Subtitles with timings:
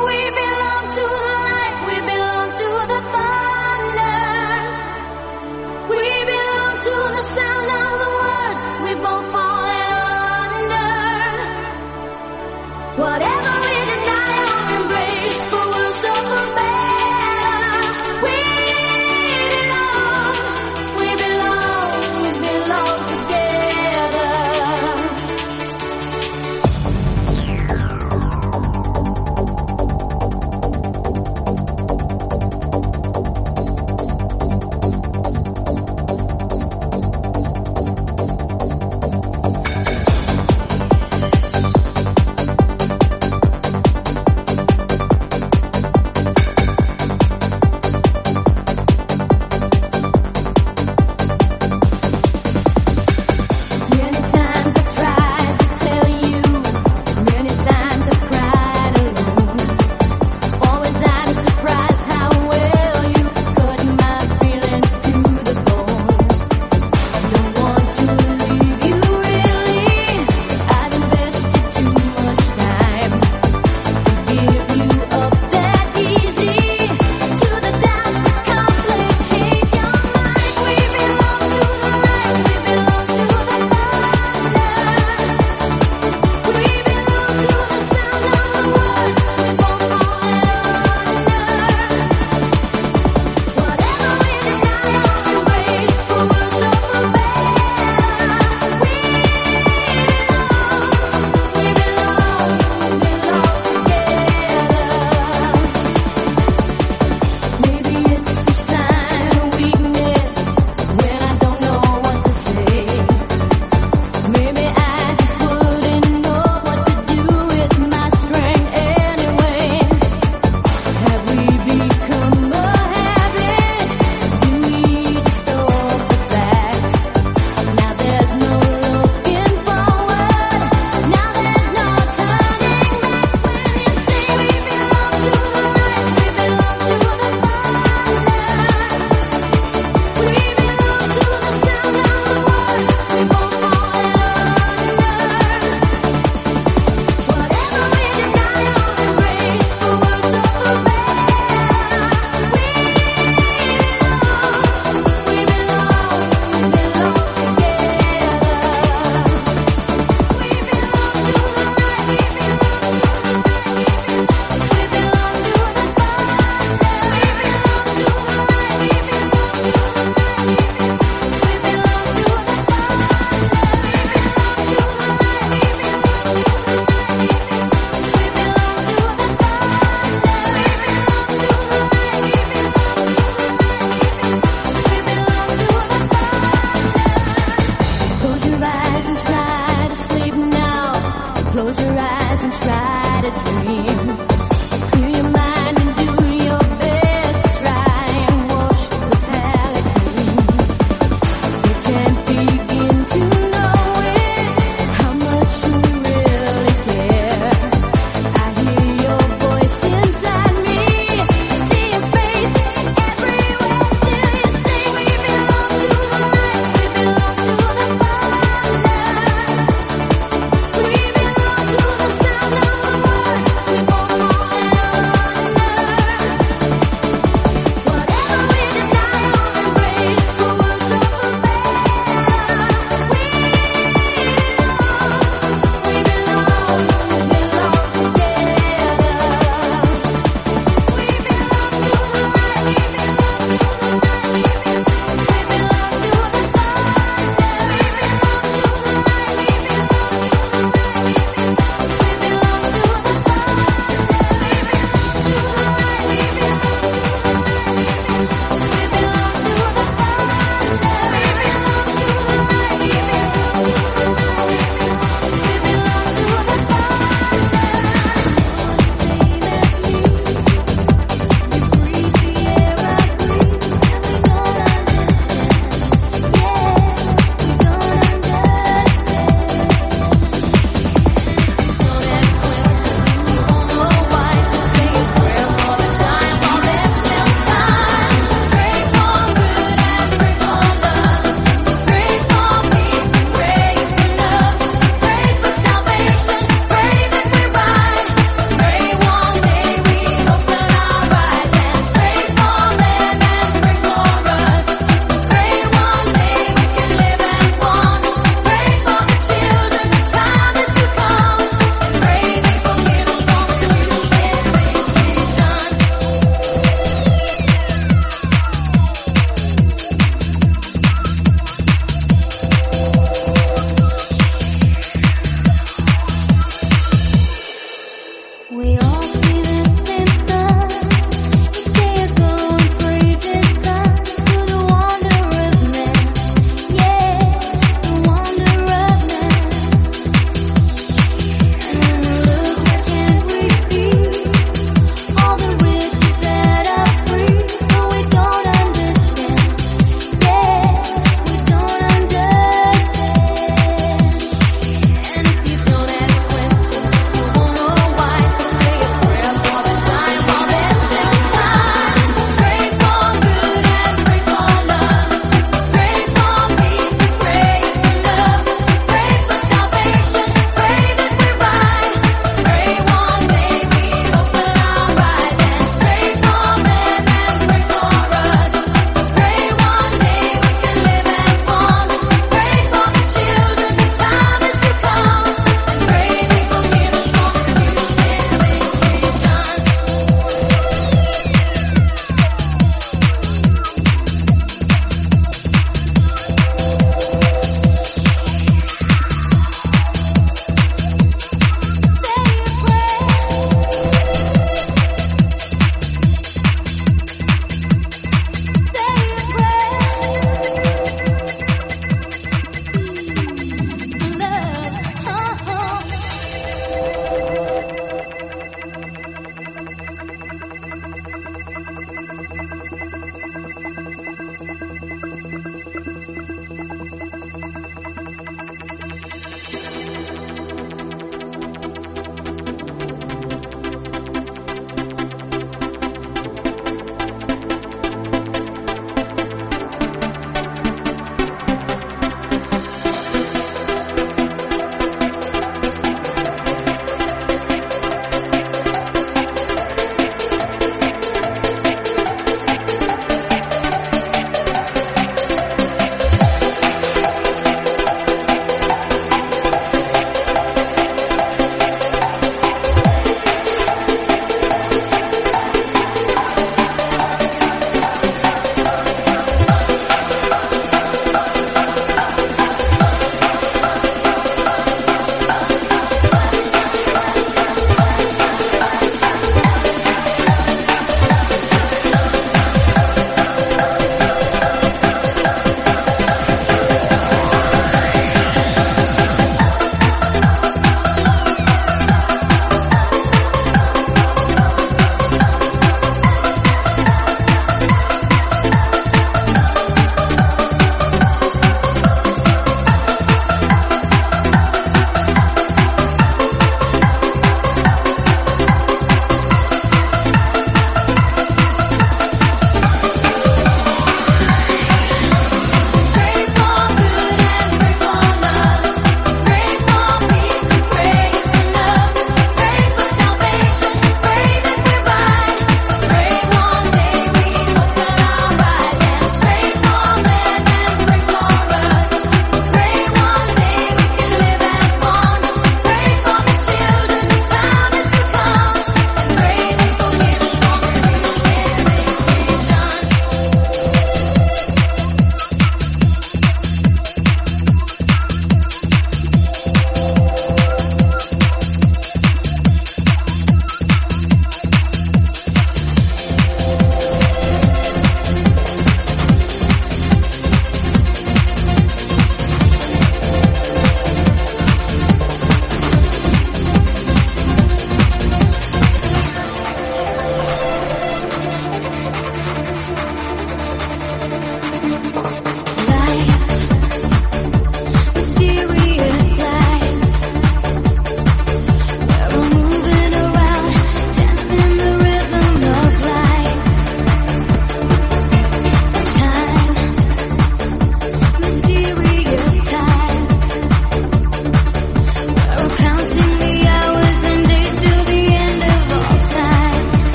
[0.00, 0.39] We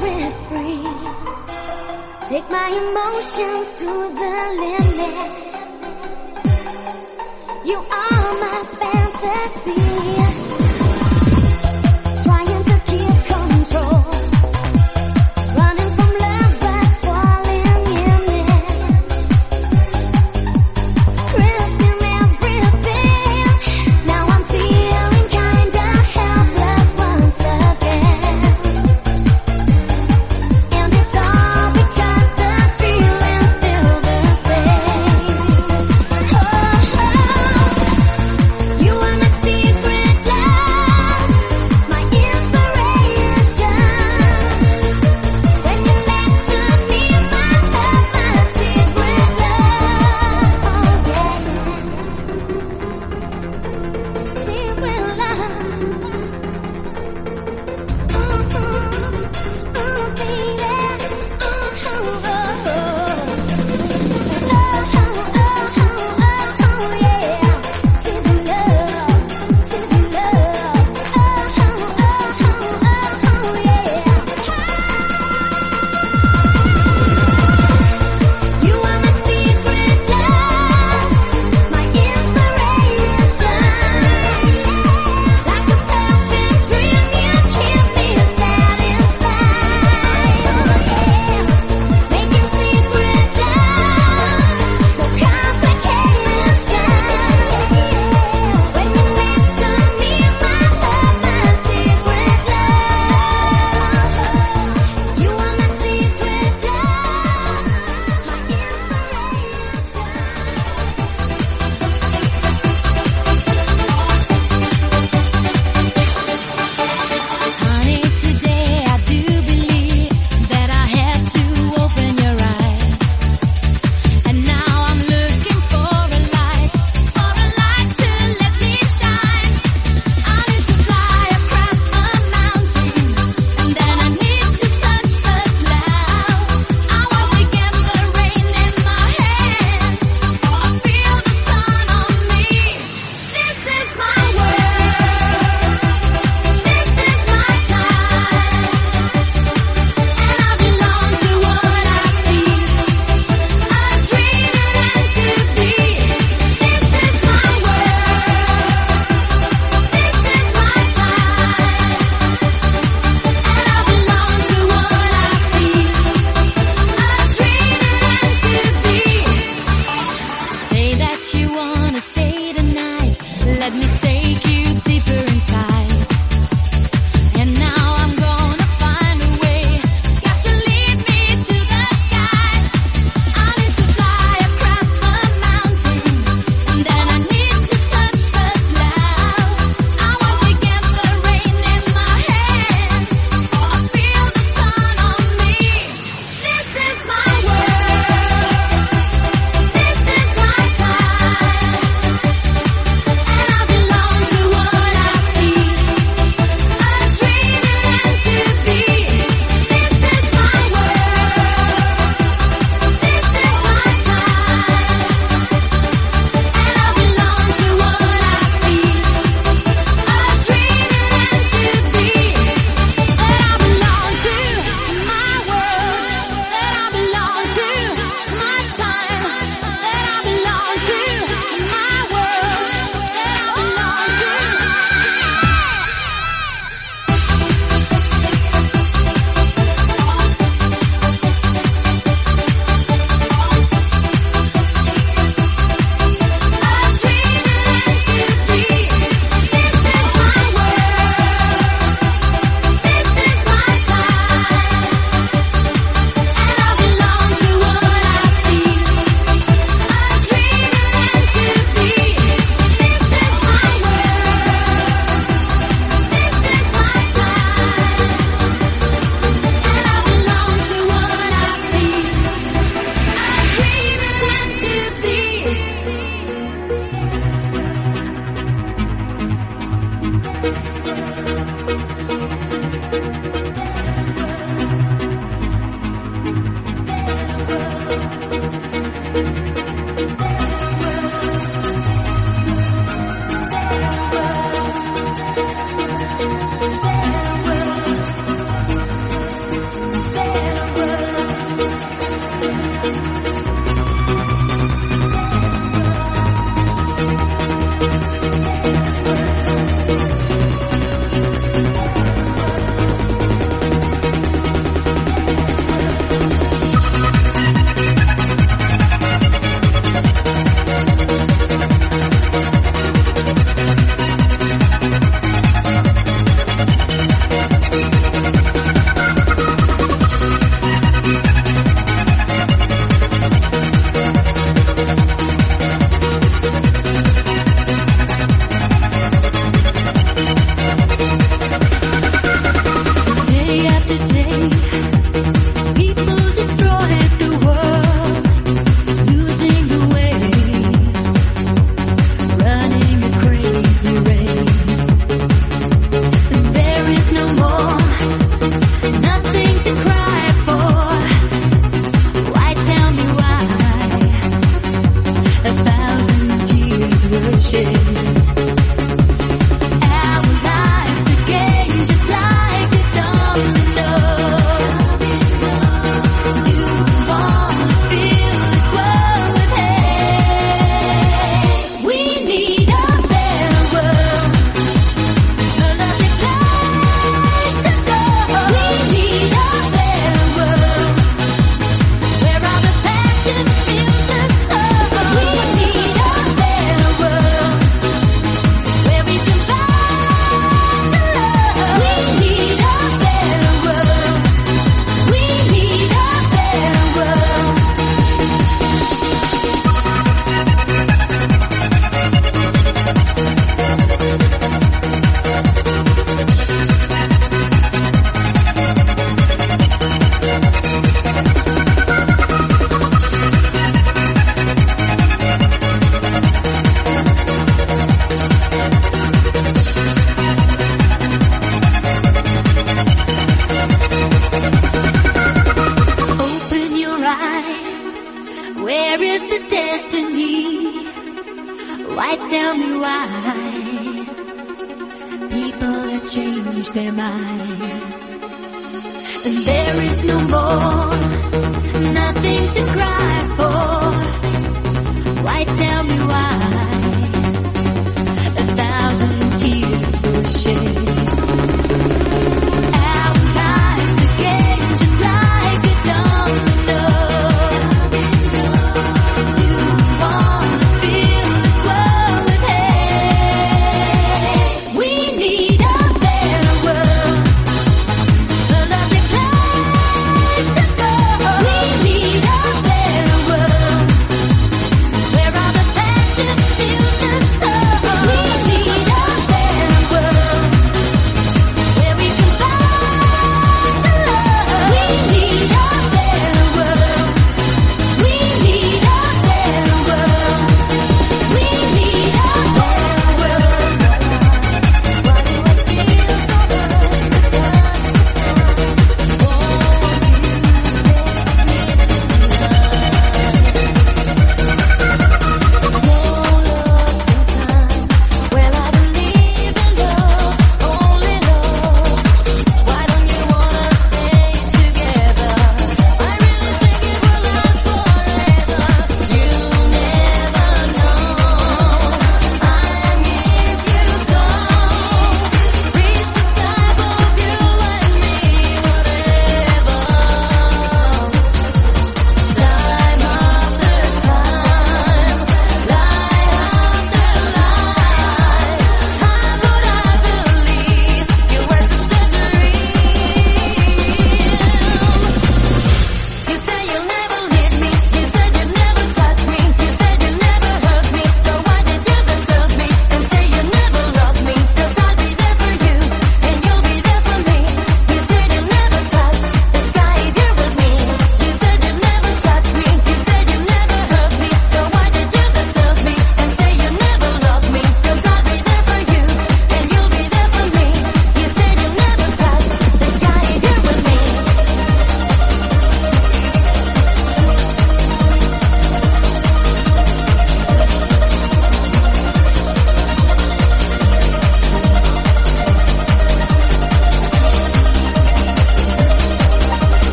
[0.00, 0.82] free.
[2.28, 5.16] Take my emotions to the limit.
[7.66, 10.69] You are my fantasy.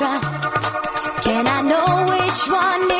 [0.00, 0.34] trust.
[1.24, 2.99] Can I know which one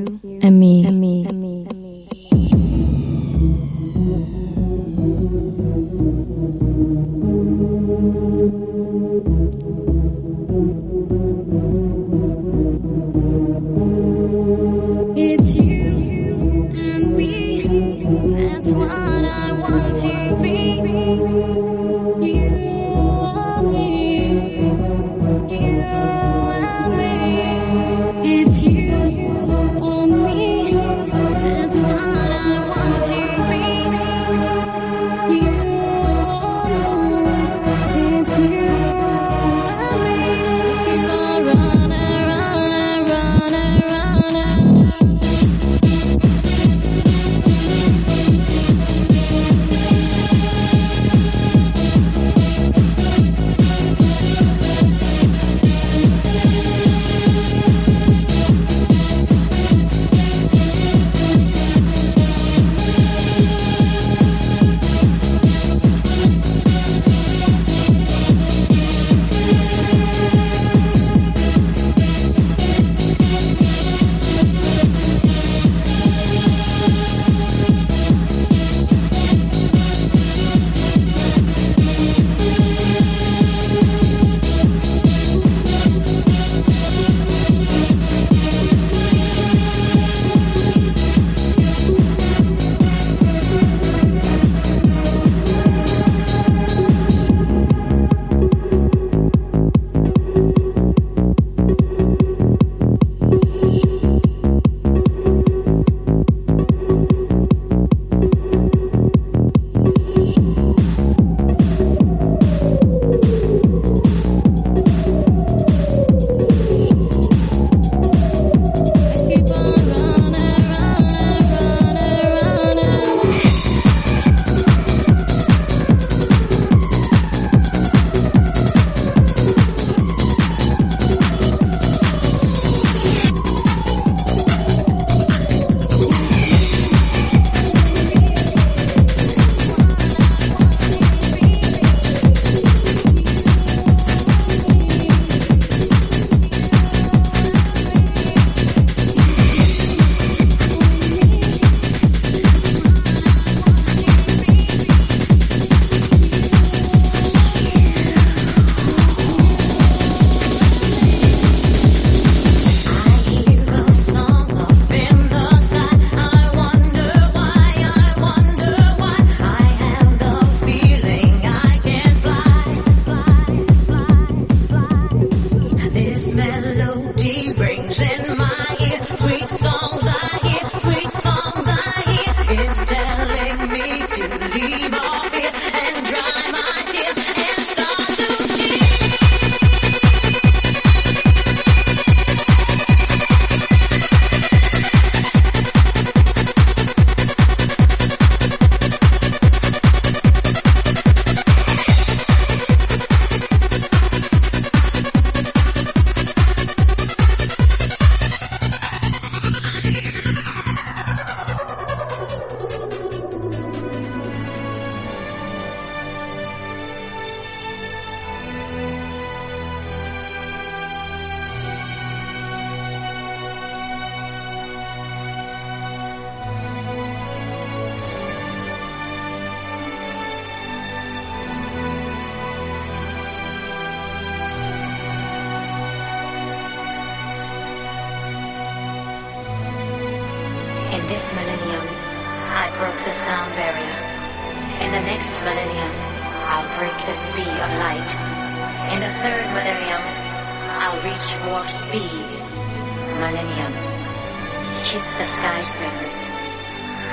[254.83, 256.21] Kiss the skyscrapers.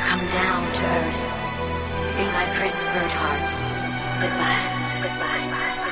[0.08, 2.16] Come down to earth.
[2.16, 3.48] Be my Prince Birdheart.
[4.20, 5.02] Goodbye.
[5.02, 5.87] Goodbye.